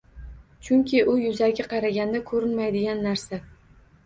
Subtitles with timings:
[0.67, 3.41] Chunki u yuzaki qaraganda ko‘rinmaydigan narsa.